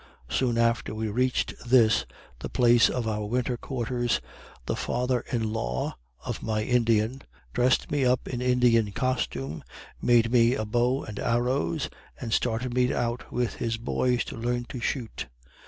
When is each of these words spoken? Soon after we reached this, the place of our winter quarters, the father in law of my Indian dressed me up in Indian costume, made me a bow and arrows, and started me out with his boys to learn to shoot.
Soon 0.29 0.57
after 0.57 0.95
we 0.95 1.09
reached 1.09 1.53
this, 1.63 2.07
the 2.39 2.49
place 2.49 2.89
of 2.89 3.07
our 3.07 3.23
winter 3.27 3.55
quarters, 3.55 4.19
the 4.65 4.75
father 4.75 5.23
in 5.31 5.53
law 5.53 5.95
of 6.25 6.41
my 6.41 6.63
Indian 6.63 7.21
dressed 7.53 7.91
me 7.91 8.03
up 8.03 8.27
in 8.27 8.41
Indian 8.41 8.93
costume, 8.93 9.63
made 10.01 10.31
me 10.31 10.55
a 10.55 10.65
bow 10.65 11.03
and 11.03 11.19
arrows, 11.19 11.87
and 12.19 12.33
started 12.33 12.73
me 12.73 12.91
out 12.91 13.31
with 13.31 13.57
his 13.57 13.77
boys 13.77 14.23
to 14.23 14.35
learn 14.37 14.65
to 14.69 14.79
shoot. 14.79 15.27